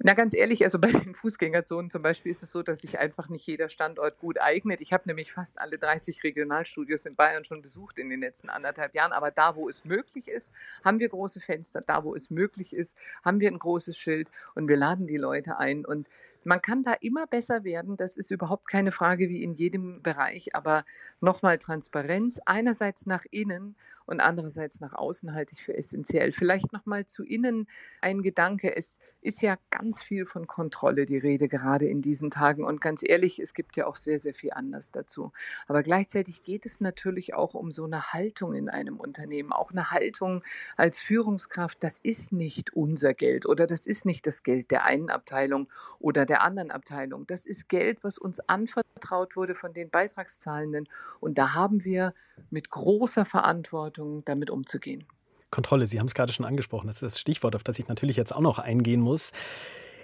[0.00, 3.28] Na, ganz ehrlich, also bei den Fußgängerzonen zum Beispiel ist es so, dass sich einfach
[3.28, 4.80] nicht jeder Standort gut eignet.
[4.80, 8.94] Ich habe nämlich fast alle 30 Regionalstudios in Bayern schon besucht in den letzten anderthalb
[8.94, 9.12] Jahren.
[9.12, 10.52] Aber da, wo es möglich ist,
[10.84, 11.80] haben wir große Fenster.
[11.80, 15.58] Da, wo es möglich ist, haben wir ein großes Schild und wir laden die Leute
[15.58, 15.86] ein.
[15.86, 16.08] Und
[16.44, 17.96] man kann da immer besser werden.
[17.96, 20.56] Das ist überhaupt keine Frage wie in jedem Bereich.
[20.56, 20.84] Aber
[21.20, 23.76] nochmal Transparenz, einerseits nach innen
[24.06, 26.32] und andererseits nach außen halte ich für essentiell.
[26.32, 27.68] Vielleicht nochmal zu innen
[28.00, 28.76] ein Gedanke.
[28.76, 32.64] Es ist ja ganz viel von Kontrolle die Rede, gerade in diesen Tagen.
[32.64, 35.32] Und ganz ehrlich, es gibt ja auch sehr, sehr viel anders dazu.
[35.66, 39.90] Aber gleichzeitig geht es natürlich auch um so eine Haltung in einem Unternehmen, auch eine
[39.90, 40.42] Haltung
[40.76, 41.82] als Führungskraft.
[41.82, 45.68] Das ist nicht unser Geld oder das ist nicht das Geld der einen Abteilung
[45.98, 47.26] oder der anderen Abteilung.
[47.26, 50.88] Das ist Geld, was uns anvertraut wurde von den Beitragszahlenden.
[51.20, 52.14] Und da haben wir
[52.50, 55.04] mit großer Verantwortung damit umzugehen.
[55.54, 56.88] Kontrolle, Sie haben es gerade schon angesprochen.
[56.88, 59.32] Das ist das Stichwort, auf das ich natürlich jetzt auch noch eingehen muss.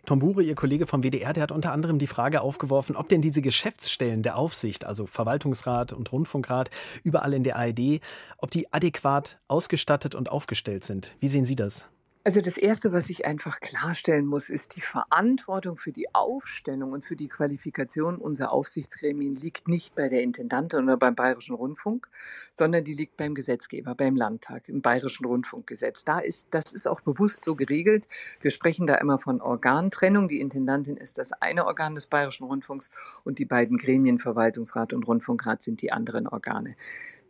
[0.06, 3.20] Tom Bure, Ihr Kollege vom WDR, der hat unter anderem die Frage aufgeworfen, ob denn
[3.20, 6.70] diese Geschäftsstellen der Aufsicht, also Verwaltungsrat und Rundfunkrat,
[7.02, 8.00] überall in der ARD,
[8.38, 11.16] ob die adäquat ausgestattet und aufgestellt sind.
[11.18, 11.88] Wie sehen Sie das?
[12.22, 17.02] Also das Erste, was ich einfach klarstellen muss, ist, die Verantwortung für die Aufstellung und
[17.02, 22.09] für die Qualifikation unserer Aufsichtsgremien liegt nicht bei der Intendantin oder beim Bayerischen Rundfunk,
[22.52, 26.04] sondern die liegt beim Gesetzgeber, beim Landtag, im Bayerischen Rundfunkgesetz.
[26.04, 28.06] Da ist, das ist auch bewusst so geregelt.
[28.42, 30.28] Wir sprechen da immer von Organtrennung.
[30.28, 32.90] Die Intendantin ist das eine Organ des Bayerischen Rundfunks
[33.24, 36.76] und die beiden Gremien, Verwaltungsrat und Rundfunkrat, sind die anderen Organe.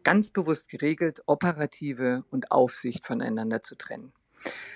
[0.03, 4.13] Ganz bewusst geregelt, operative und Aufsicht voneinander zu trennen.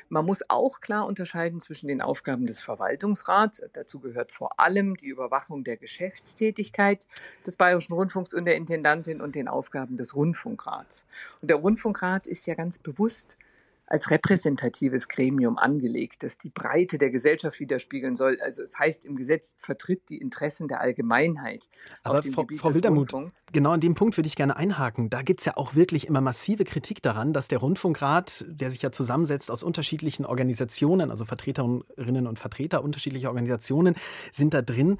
[0.09, 3.63] Man muss auch klar unterscheiden zwischen den Aufgaben des Verwaltungsrats.
[3.73, 7.07] Dazu gehört vor allem die Überwachung der Geschäftstätigkeit
[7.47, 11.07] des Bayerischen Rundfunks und der Intendantin und den Aufgaben des Rundfunkrats.
[11.41, 13.39] Und der Rundfunkrat ist ja ganz bewusst
[13.87, 18.39] als repräsentatives Gremium angelegt, das die Breite der Gesellschaft widerspiegeln soll.
[18.41, 21.69] Also es heißt im Gesetz, vertritt die Interessen der Allgemeinheit.
[22.03, 23.13] Aber Frau, Frau Wildermuth,
[23.53, 25.11] genau an dem Punkt würde ich gerne einhaken.
[25.11, 28.81] Da gibt es ja auch wirklich immer massive Kritik daran, dass der Rundfunkrat, der sich
[28.83, 33.97] ja zusammensetzt aus unterschiedlichen Organisationen, also Vertreterinnen und Vertreter unterschiedlicher Organisationen,
[34.33, 34.99] sind da drin.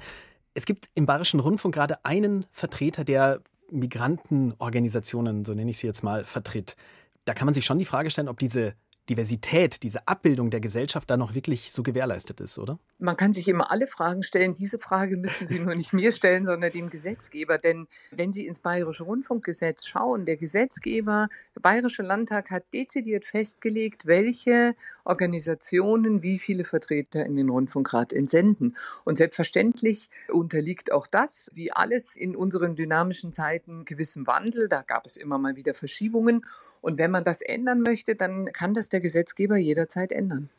[0.53, 6.03] Es gibt im Bayerischen Rundfunk gerade einen Vertreter, der Migrantenorganisationen, so nenne ich sie jetzt
[6.03, 6.75] mal, vertritt
[7.25, 8.75] da kann man sich schon die Frage stellen, ob diese
[9.09, 12.79] Diversität, diese Abbildung der Gesellschaft da noch wirklich so gewährleistet ist, oder?
[12.97, 14.53] Man kann sich immer alle Fragen stellen.
[14.53, 17.57] Diese Frage müssen Sie nur nicht mir stellen, sondern dem Gesetzgeber.
[17.57, 24.05] Denn wenn Sie ins Bayerische Rundfunkgesetz schauen, der Gesetzgeber, der Bayerische Landtag hat dezidiert festgelegt,
[24.05, 28.75] welche Organisationen wie viele Vertreter in den Rundfunkrat entsenden.
[29.03, 34.67] Und selbstverständlich unterliegt auch das, wie alles in unseren dynamischen Zeiten, gewissem Wandel.
[34.67, 36.45] Da gab es immer mal wieder Verschiebungen.
[36.81, 40.49] Und wenn man das ändern möchte, dann kann das der Gesetzgeber jederzeit ändern.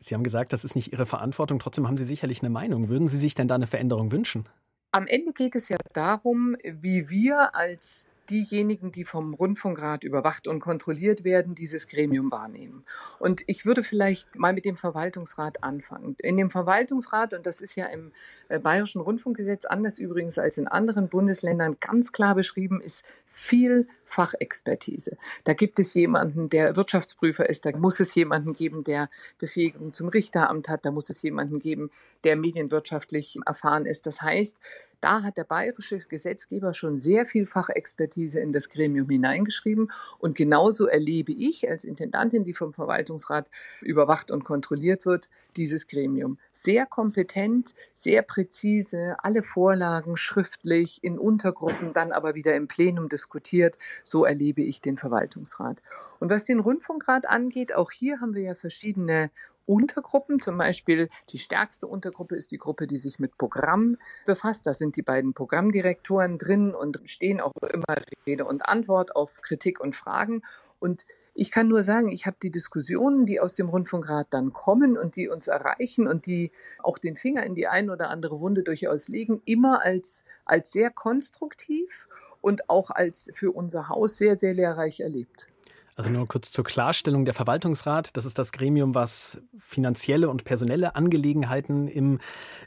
[0.00, 1.58] Sie haben gesagt, das ist nicht Ihre Verantwortung.
[1.58, 2.88] Trotzdem haben Sie sicherlich eine Meinung.
[2.88, 4.48] Würden Sie sich denn da eine Veränderung wünschen?
[4.92, 10.60] Am Ende geht es ja darum, wie wir als diejenigen, die vom Rundfunkrat überwacht und
[10.60, 12.84] kontrolliert werden, dieses Gremium wahrnehmen.
[13.18, 16.16] Und ich würde vielleicht mal mit dem Verwaltungsrat anfangen.
[16.18, 18.12] In dem Verwaltungsrat, und das ist ja im
[18.48, 25.16] äh, Bayerischen Rundfunkgesetz anders übrigens als in anderen Bundesländern ganz klar beschrieben, ist viel Fachexpertise.
[25.44, 30.08] Da gibt es jemanden, der Wirtschaftsprüfer ist, da muss es jemanden geben, der Befähigung zum
[30.08, 31.90] Richteramt hat, da muss es jemanden geben,
[32.24, 34.06] der medienwirtschaftlich erfahren ist.
[34.06, 34.56] Das heißt,
[35.00, 39.90] da hat der bayerische Gesetzgeber schon sehr viel Fachexpertise in das Gremium hineingeschrieben.
[40.18, 43.50] Und genauso erlebe ich als Intendantin, die vom Verwaltungsrat
[43.82, 46.38] überwacht und kontrolliert wird, dieses Gremium.
[46.52, 53.78] Sehr kompetent, sehr präzise, alle Vorlagen schriftlich in Untergruppen, dann aber wieder im Plenum diskutiert.
[54.04, 55.82] So erlebe ich den Verwaltungsrat.
[56.20, 59.30] Und was den Rundfunkrat angeht, auch hier haben wir ja verschiedene
[59.66, 60.40] Untergruppen.
[60.40, 64.66] Zum Beispiel die stärkste Untergruppe ist die Gruppe, die sich mit Programm befasst.
[64.66, 69.80] Da sind die beiden Programmdirektoren drin und stehen auch immer Rede und Antwort auf Kritik
[69.80, 70.42] und Fragen.
[70.78, 71.06] Und
[71.38, 75.16] ich kann nur sagen, ich habe die Diskussionen, die aus dem Rundfunkrat dann kommen und
[75.16, 76.50] die uns erreichen und die
[76.82, 80.90] auch den Finger in die eine oder andere Wunde durchaus legen, immer als, als sehr
[80.90, 82.08] konstruktiv
[82.40, 85.48] und auch als für unser Haus sehr, sehr lehrreich erlebt.
[85.96, 90.94] Also nur kurz zur Klarstellung, der Verwaltungsrat, das ist das Gremium, was finanzielle und personelle
[90.94, 92.20] Angelegenheiten im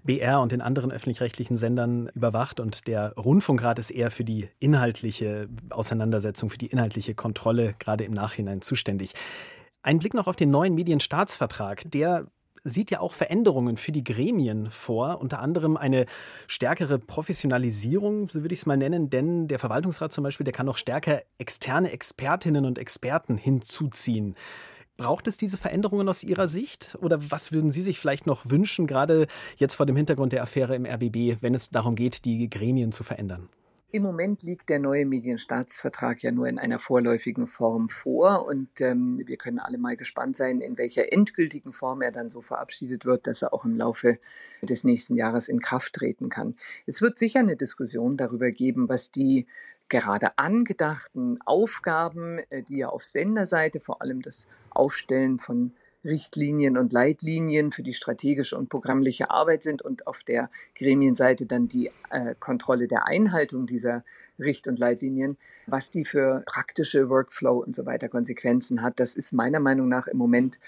[0.03, 5.47] BR und in anderen öffentlich-rechtlichen Sendern überwacht und der Rundfunkrat ist eher für die inhaltliche
[5.69, 9.13] Auseinandersetzung, für die inhaltliche Kontrolle gerade im Nachhinein zuständig.
[9.83, 11.83] Ein Blick noch auf den neuen Medienstaatsvertrag.
[11.91, 12.31] Der
[12.63, 16.05] sieht ja auch Veränderungen für die Gremien vor, unter anderem eine
[16.47, 20.65] stärkere Professionalisierung, so würde ich es mal nennen, denn der Verwaltungsrat zum Beispiel, der kann
[20.65, 24.35] noch stärker externe Expertinnen und Experten hinzuziehen.
[24.97, 26.97] Braucht es diese Veränderungen aus Ihrer Sicht?
[26.99, 30.75] Oder was würden Sie sich vielleicht noch wünschen, gerade jetzt vor dem Hintergrund der Affäre
[30.75, 33.47] im RBB, wenn es darum geht, die Gremien zu verändern?
[33.91, 39.19] Im Moment liegt der neue Medienstaatsvertrag ja nur in einer vorläufigen Form vor und ähm,
[39.25, 43.25] wir können alle mal gespannt sein, in welcher endgültigen Form er dann so verabschiedet wird,
[43.25, 44.19] dass er auch im Laufe
[44.61, 46.55] des nächsten Jahres in Kraft treten kann.
[46.85, 49.47] Es wird sicher eine Diskussion darüber geben, was die
[49.87, 56.93] gerade angedachten Aufgaben, äh, die ja auf Senderseite vor allem das Aufstellen von Richtlinien und
[56.93, 62.35] Leitlinien für die strategische und programmliche Arbeit sind und auf der Gremienseite dann die äh,
[62.39, 64.03] Kontrolle der Einhaltung dieser
[64.37, 69.33] Richt- und Leitlinien, was die für praktische Workflow und so weiter Konsequenzen hat, das ist
[69.33, 70.59] meiner Meinung nach im Moment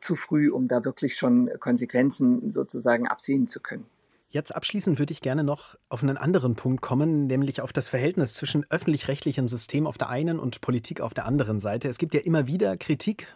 [0.00, 3.86] zu früh, um da wirklich schon Konsequenzen sozusagen absehen zu können.
[4.34, 8.34] Jetzt abschließend würde ich gerne noch auf einen anderen Punkt kommen, nämlich auf das Verhältnis
[8.34, 11.88] zwischen öffentlich-rechtlichem System auf der einen und Politik auf der anderen Seite.
[11.88, 13.28] Es gibt ja immer wieder Kritik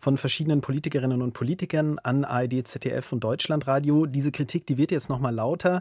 [0.00, 4.04] von verschiedenen Politikerinnen und Politikern an ARD, ZDF und Deutschlandradio.
[4.04, 5.80] Diese Kritik, die wird jetzt noch mal lauter.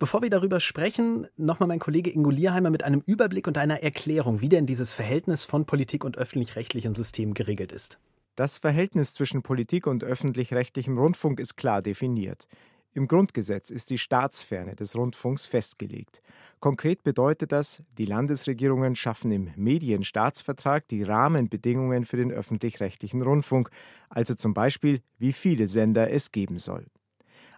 [0.00, 4.40] Bevor wir darüber sprechen, nochmal mein Kollege Ingo Lierheimer mit einem Überblick und einer Erklärung,
[4.40, 8.00] wie denn dieses Verhältnis von Politik und öffentlich-rechtlichem System geregelt ist.
[8.34, 12.48] Das Verhältnis zwischen Politik und öffentlich-rechtlichem Rundfunk ist klar definiert.
[12.94, 16.20] Im Grundgesetz ist die Staatsferne des Rundfunks festgelegt.
[16.60, 23.70] Konkret bedeutet das, die Landesregierungen schaffen im Medienstaatsvertrag die Rahmenbedingungen für den öffentlich-rechtlichen Rundfunk,
[24.10, 26.86] also zum Beispiel, wie viele Sender es geben soll.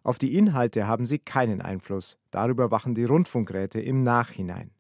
[0.05, 4.71] Auf die Inhalte haben sie keinen Einfluss, darüber wachen die Rundfunkräte im Nachhinein.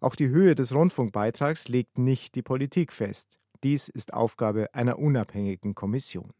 [0.00, 3.38] Auch die Höhe des Rundfunkbeitrags legt nicht die Politik fest.
[3.62, 6.32] Dies ist Aufgabe einer unabhängigen Kommission.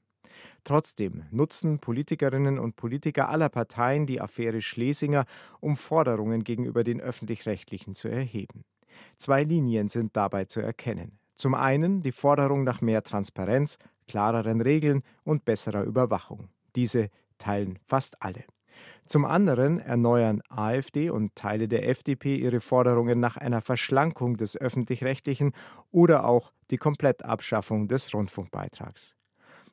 [0.64, 5.24] Trotzdem nutzen Politikerinnen und Politiker aller Parteien die Affäre Schlesinger,
[5.60, 8.64] um Forderungen gegenüber den öffentlich-rechtlichen zu erheben.
[9.16, 11.18] Zwei Linien sind dabei zu erkennen.
[11.34, 16.48] Zum einen die Forderung nach mehr Transparenz, klareren Regeln und besserer Überwachung.
[16.76, 18.44] Diese teilen fast alle.
[19.06, 25.52] Zum anderen erneuern AfD und Teile der FDP ihre Forderungen nach einer Verschlankung des öffentlich-rechtlichen
[25.90, 29.14] oder auch die Komplettabschaffung des Rundfunkbeitrags.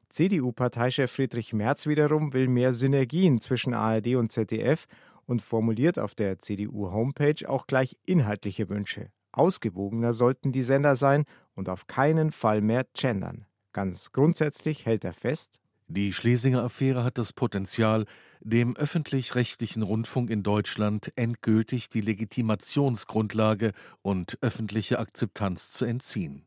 [0.10, 4.86] CDU-Parteichef Friedrich Merz wiederum will mehr Synergien zwischen ARD und ZDF
[5.26, 9.12] und formuliert auf der CDU-Homepage auch gleich inhaltliche Wünsche.
[9.32, 13.46] Ausgewogener sollten die Sender sein und auf keinen Fall mehr gendern.
[13.72, 18.06] Ganz grundsätzlich hält er fest, Die Schlesinger Affäre hat das Potenzial,
[18.42, 26.46] dem öffentlich-rechtlichen Rundfunk in Deutschland endgültig die Legitimationsgrundlage und öffentliche Akzeptanz zu entziehen.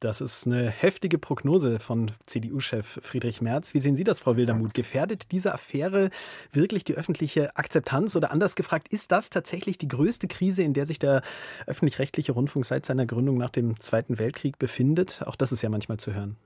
[0.00, 3.74] Das ist eine heftige Prognose von CDU-Chef Friedrich Merz.
[3.74, 4.72] Wie sehen Sie das, Frau Wildermuth?
[4.72, 6.10] Gefährdet diese Affäre
[6.52, 8.14] wirklich die öffentliche Akzeptanz?
[8.14, 11.22] Oder anders gefragt, ist das tatsächlich die größte Krise, in der sich der
[11.66, 15.24] öffentlich-rechtliche Rundfunk seit seiner Gründung nach dem Zweiten Weltkrieg befindet?
[15.26, 16.36] Auch das ist ja manchmal zu hören.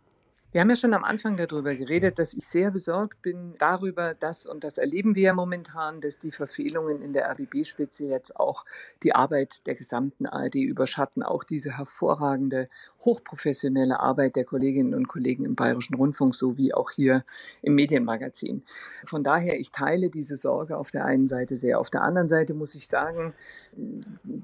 [0.53, 4.45] Wir haben ja schon am Anfang darüber geredet, dass ich sehr besorgt bin darüber, dass,
[4.45, 8.67] und das erleben wir ja momentan, dass die Verfehlungen in der RBB-Spitze jetzt auch
[9.03, 12.69] die Arbeit der gesamten ARD überschatten, auch diese hervorragende,
[13.01, 17.25] hochprofessionelle Arbeit der Kolleginnen und Kollegen im Bayerischen Rundfunk sowie auch hier
[17.63, 18.63] im Medienmagazin.
[19.07, 21.81] Von daher, ich teile diese Sorge auf der einen Seite sehr.
[21.81, 23.33] Auf der anderen Seite muss ich sagen,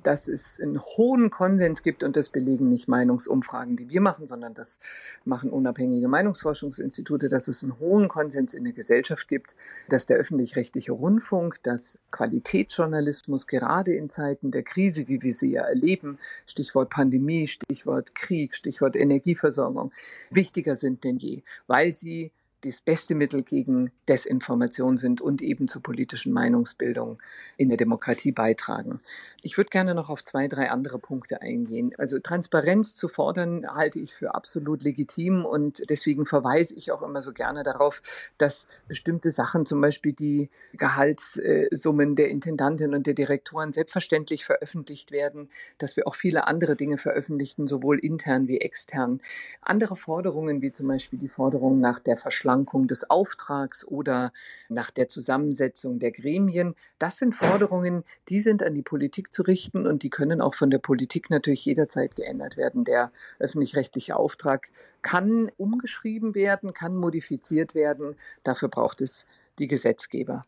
[0.03, 4.55] dass es einen hohen Konsens gibt und das belegen nicht Meinungsumfragen, die wir machen, sondern
[4.55, 4.79] das
[5.27, 9.55] machen unabhängige unabhängige Meinungsforschungsinstitute, dass es einen hohen Konsens in der Gesellschaft gibt,
[9.89, 15.63] dass der öffentlich-rechtliche Rundfunk, dass Qualitätsjournalismus gerade in Zeiten der Krise, wie wir sie ja
[15.63, 19.93] erleben, Stichwort Pandemie, Stichwort Krieg, Stichwort Energieversorgung,
[20.31, 22.31] wichtiger sind denn je, weil sie
[22.63, 27.21] das beste Mittel gegen Desinformation sind und eben zur politischen Meinungsbildung
[27.57, 29.01] in der Demokratie beitragen.
[29.43, 31.93] Ich würde gerne noch auf zwei, drei andere Punkte eingehen.
[31.99, 37.23] Also Transparenz zu fordern, halte ich für absolut legitim und deswegen verweise ich auch immer
[37.23, 38.03] so gerne darauf,
[38.39, 45.49] dass bestimmte Sachen, zum Beispiel die Gehaltssummen der Intendanten und der Direktoren selbstverständlich veröffentlicht werden,
[45.79, 49.21] dass wir auch viele andere Dinge veröffentlichen, sowohl intern wie extern.
[49.63, 54.33] Andere Forderungen, wie zum Beispiel die Forderung nach der Verschleierung Verschlankung des Auftrags oder
[54.71, 56.75] nach der Zusammensetzung der Gremien.
[56.99, 60.71] Das sind Forderungen, die sind an die Politik zu richten und die können auch von
[60.71, 62.85] der Politik natürlich jederzeit geändert werden.
[62.85, 64.71] Der öffentlich-rechtliche Auftrag
[65.03, 68.17] kann umgeschrieben werden, kann modifiziert werden.
[68.45, 69.27] Dafür braucht es
[69.59, 70.43] die Gesetzgeber.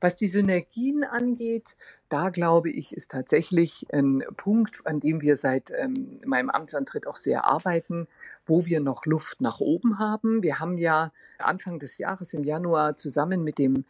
[0.00, 1.76] Was die Synergien angeht,
[2.08, 7.16] da glaube ich, ist tatsächlich ein Punkt, an dem wir seit ähm, meinem Amtsantritt auch
[7.16, 8.06] sehr arbeiten,
[8.46, 10.42] wo wir noch Luft nach oben haben.
[10.42, 13.84] Wir haben ja Anfang des Jahres im Januar zusammen mit dem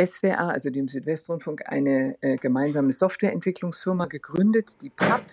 [0.00, 5.24] SWR, also dem Südwestrundfunk, eine äh, gemeinsame Softwareentwicklungsfirma gegründet, die PAP,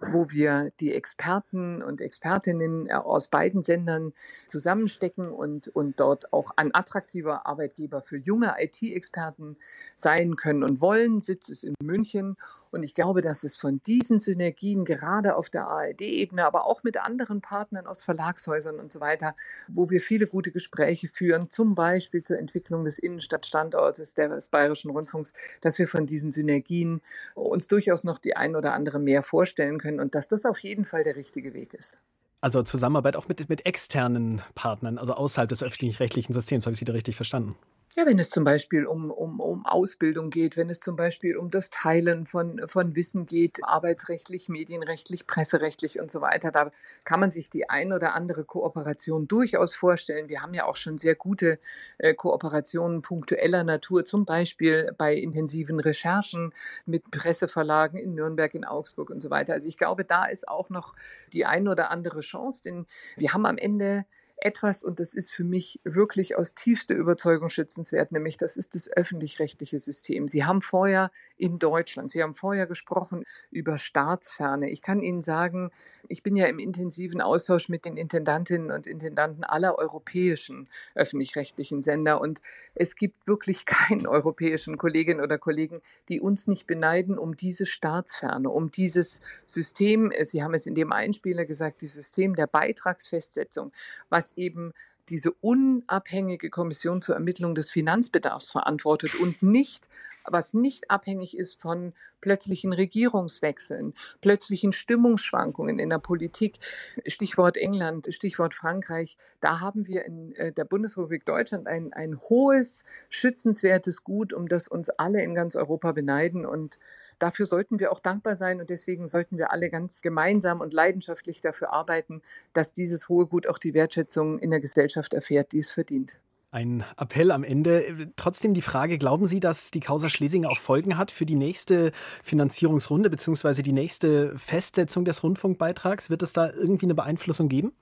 [0.00, 4.12] wo wir die Experten und Expertinnen äh, aus beiden Sendern
[4.46, 9.56] zusammenstecken und, und dort auch ein attraktiver Arbeitgeber für junge IT-Experten
[9.96, 11.20] sein können und wollen.
[11.20, 12.36] Sitz ist in München.
[12.72, 16.96] Und ich glaube, dass es von diesen Synergien gerade auf der ARD-Ebene, aber auch mit
[16.96, 19.34] anderen Partnern aus Verlagshäusern und so weiter,
[19.68, 25.32] wo wir viele gute Gespräche führen, zum Beispiel zur Entwicklung des Innenstadtstandortes des Bayerischen Rundfunks,
[25.60, 27.00] dass wir von diesen Synergien
[27.34, 30.84] uns durchaus noch die ein oder andere mehr vorstellen können und dass das auf jeden
[30.84, 31.98] Fall der richtige Weg ist.
[32.40, 36.86] Also Zusammenarbeit auch mit, mit externen Partnern, also außerhalb des öffentlich-rechtlichen Systems, habe ich Sie
[36.86, 37.54] da richtig verstanden?
[37.96, 41.50] Ja, wenn es zum Beispiel um, um, um Ausbildung geht, wenn es zum Beispiel um
[41.50, 46.70] das Teilen von, von Wissen geht, arbeitsrechtlich, medienrechtlich, presserechtlich und so weiter, da
[47.02, 50.28] kann man sich die ein oder andere Kooperation durchaus vorstellen.
[50.28, 51.58] Wir haben ja auch schon sehr gute
[51.98, 56.54] äh, Kooperationen punktueller Natur, zum Beispiel bei intensiven Recherchen
[56.86, 59.54] mit Presseverlagen in Nürnberg, in Augsburg und so weiter.
[59.54, 60.94] Also ich glaube, da ist auch noch
[61.32, 64.04] die ein oder andere Chance, denn wir haben am Ende
[64.40, 68.90] etwas, und das ist für mich wirklich aus tiefster Überzeugung schützenswert, nämlich das ist das
[68.90, 70.28] öffentlich-rechtliche System.
[70.28, 74.70] Sie haben vorher in Deutschland, Sie haben vorher gesprochen über Staatsferne.
[74.70, 75.70] Ich kann Ihnen sagen,
[76.08, 82.20] ich bin ja im intensiven Austausch mit den Intendantinnen und Intendanten aller europäischen öffentlich-rechtlichen Sender
[82.20, 82.40] und
[82.74, 88.50] es gibt wirklich keinen europäischen Kolleginnen oder Kollegen, die uns nicht beneiden um diese Staatsferne,
[88.50, 93.72] um dieses System, Sie haben es in dem Einspieler gesagt, das System der Beitragsfestsetzung,
[94.08, 94.72] was eben
[95.10, 99.88] diese unabhängige Kommission zur Ermittlung des Finanzbedarfs verantwortet und nicht,
[100.24, 106.58] was nicht abhängig ist von plötzlichen Regierungswechseln, plötzlichen Stimmungsschwankungen in der Politik.
[107.06, 109.16] Stichwort England, Stichwort Frankreich.
[109.40, 114.68] Da haben wir in äh, der Bundesrepublik Deutschland ein, ein hohes, schützenswertes Gut, um das
[114.68, 116.78] uns alle in ganz Europa beneiden und
[117.20, 121.40] Dafür sollten wir auch dankbar sein und deswegen sollten wir alle ganz gemeinsam und leidenschaftlich
[121.40, 125.70] dafür arbeiten, dass dieses hohe Gut auch die Wertschätzung in der Gesellschaft erfährt, die es
[125.70, 126.16] verdient.
[126.52, 128.10] Ein Appell am Ende.
[128.16, 131.92] Trotzdem die Frage, glauben Sie, dass die Causa Schlesinger auch Folgen hat für die nächste
[132.24, 133.62] Finanzierungsrunde bzw.
[133.62, 136.10] die nächste Festsetzung des Rundfunkbeitrags?
[136.10, 137.72] Wird es da irgendwie eine Beeinflussung geben?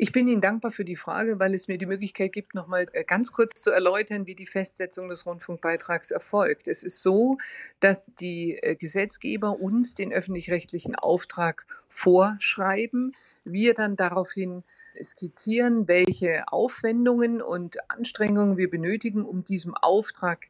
[0.00, 2.86] Ich bin Ihnen dankbar für die Frage, weil es mir die Möglichkeit gibt, noch mal
[2.92, 6.68] äh, ganz kurz zu erläutern, wie die Festsetzung des Rundfunkbeitrags erfolgt.
[6.68, 7.36] Es ist so,
[7.80, 14.62] dass die äh, Gesetzgeber uns den öffentlich-rechtlichen Auftrag vorschreiben, wir dann daraufhin
[15.02, 20.46] skizzieren, welche Aufwendungen und Anstrengungen wir benötigen, um diesem Auftrag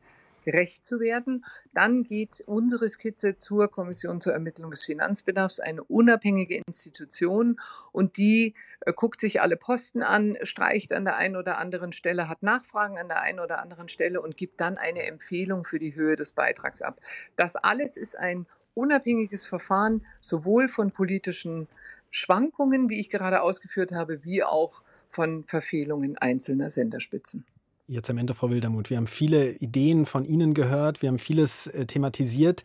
[0.49, 1.45] gerecht zu werden.
[1.75, 7.61] Dann geht unsere Skizze zur Kommission zur Ermittlung des Finanzbedarfs, eine unabhängige Institution
[7.93, 12.29] und die äh, guckt sich alle Posten an, streicht an der einen oder anderen Stelle,
[12.31, 15.95] hat Nachfragen an der einen oder anderen Stelle und gibt dann eine Empfehlung für die
[15.95, 16.99] Höhe des Beitrags ab.
[17.37, 21.69] Das alles ist ein unabhängiges Verfahren, sowohl von politischen
[22.11, 27.45] Schwankungen, wie ich gerade ausgeführt habe, wie auch von Verfehlungen einzelner Senderspitzen.
[27.91, 31.69] Jetzt am Ende, Frau Wildermuth, wir haben viele Ideen von Ihnen gehört, wir haben vieles
[31.69, 32.63] äh, thematisiert.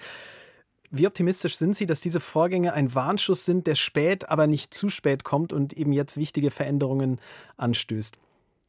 [0.92, 4.90] Wie optimistisch sind Sie, dass diese Vorgänge ein Warnschuss sind, der spät, aber nicht zu
[4.90, 7.22] spät kommt und eben jetzt wichtige Veränderungen
[7.56, 8.20] anstößt?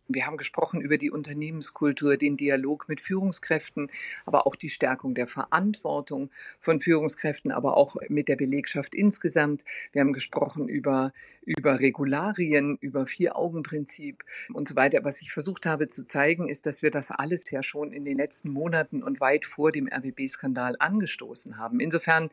[0.06, 3.90] Wir haben gesprochen über die Unternehmenskultur, den Dialog mit Führungskräften,
[4.26, 9.64] aber auch die Stärkung der Verantwortung von Führungskräften, aber auch mit der Belegschaft insgesamt.
[9.92, 11.12] Wir haben gesprochen über,
[11.46, 15.04] über Regularien, über Vier-Augen-Prinzip und so weiter.
[15.04, 18.18] Was ich versucht habe zu zeigen, ist, dass wir das alles ja schon in den
[18.18, 21.80] letzten Monaten und weit vor dem RBB-Skandal angestoßen haben.
[21.80, 22.28] Insofern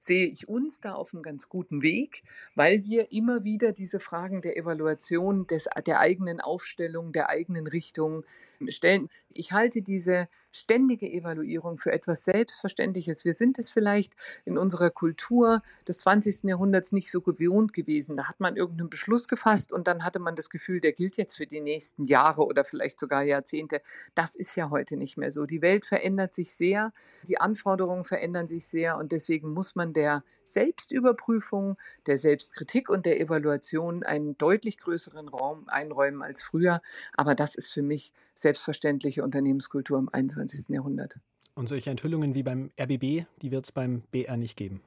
[0.00, 2.22] sehe ich uns da auf einem ganz guten Weg,
[2.54, 8.24] weil wir immer wieder diese Fragen der Evaluation, des, der eigenen Aufstellung, der eigenen Richtung
[8.68, 9.08] stellen.
[9.32, 13.24] Ich halte diese ständige Evaluierung für etwas Selbstverständliches.
[13.24, 14.12] Wir sind es vielleicht
[14.44, 16.44] in unserer Kultur des 20.
[16.44, 18.16] Jahrhunderts nicht so gewohnt gewesen.
[18.16, 21.36] Da hat man irgendeinen Beschluss gefasst und dann hatte man das Gefühl, der gilt jetzt
[21.36, 23.80] für die nächsten Jahre oder vielleicht sogar Jahrzehnte.
[24.14, 25.46] Das ist ja heute nicht mehr so.
[25.46, 26.92] Die Welt verändert sich sehr,
[27.26, 33.06] die Anforderungen verändern sich sehr und deswegen muss muss man der Selbstüberprüfung, der Selbstkritik und
[33.06, 36.82] der Evaluation einen deutlich größeren Raum einräumen als früher.
[37.16, 40.70] Aber das ist für mich selbstverständliche Unternehmenskultur im 21.
[40.70, 41.20] Jahrhundert.
[41.54, 44.80] Und solche Enthüllungen wie beim RBB, die wird es beim BR nicht geben.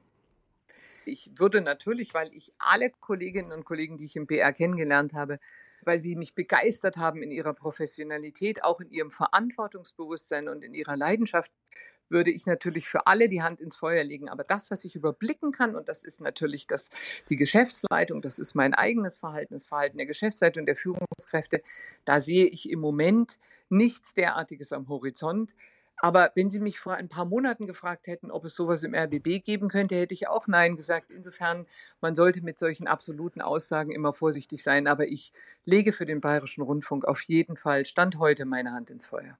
[1.08, 5.38] Ich würde natürlich, weil ich alle Kolleginnen und Kollegen, die ich im BR kennengelernt habe,
[5.82, 10.96] weil die mich begeistert haben in ihrer Professionalität, auch in ihrem Verantwortungsbewusstsein und in ihrer
[10.96, 11.52] Leidenschaft,
[12.08, 14.28] würde ich natürlich für alle die Hand ins Feuer legen.
[14.28, 16.90] Aber das, was ich überblicken kann, und das ist natürlich das,
[17.28, 21.62] die Geschäftsleitung, das ist mein eigenes Verhalten, das Verhalten der Geschäftsleitung, der Führungskräfte,
[22.04, 23.38] da sehe ich im Moment
[23.68, 25.54] nichts derartiges am Horizont.
[25.98, 29.42] Aber wenn Sie mich vor ein paar Monaten gefragt hätten, ob es sowas im RBB
[29.44, 31.10] geben könnte, hätte ich auch Nein gesagt.
[31.10, 31.66] Insofern,
[32.00, 34.86] man sollte mit solchen absoluten Aussagen immer vorsichtig sein.
[34.86, 35.32] Aber ich
[35.64, 39.38] lege für den Bayerischen Rundfunk auf jeden Fall Stand heute meine Hand ins Feuer.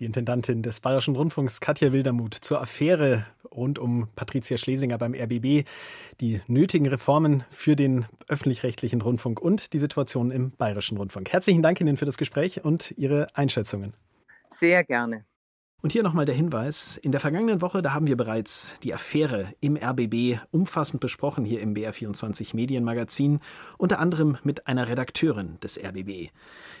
[0.00, 5.68] Die Intendantin des Bayerischen Rundfunks, Katja Wildermuth, zur Affäre rund um Patricia Schlesinger beim RBB,
[6.20, 11.32] die nötigen Reformen für den öffentlich-rechtlichen Rundfunk und die Situation im Bayerischen Rundfunk.
[11.32, 13.94] Herzlichen Dank Ihnen für das Gespräch und Ihre Einschätzungen.
[14.50, 15.24] Sehr gerne.
[15.84, 16.96] Und hier nochmal der Hinweis.
[16.96, 21.60] In der vergangenen Woche, da haben wir bereits die Affäre im RBB umfassend besprochen hier
[21.60, 23.40] im BR24 Medienmagazin,
[23.76, 26.30] unter anderem mit einer Redakteurin des RBB.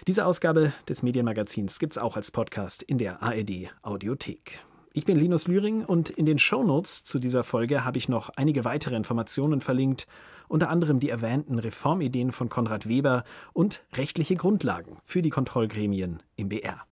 [0.06, 4.60] Diese Ausgabe des Medienmagazins gibt's auch als Podcast in der ARD Audiothek.
[4.94, 8.64] Ich bin Linus Lühring und in den Shownotes zu dieser Folge habe ich noch einige
[8.64, 10.06] weitere Informationen verlinkt,
[10.48, 16.48] unter anderem die erwähnten Reformideen von Konrad Weber und rechtliche Grundlagen für die Kontrollgremien im
[16.48, 16.80] BR.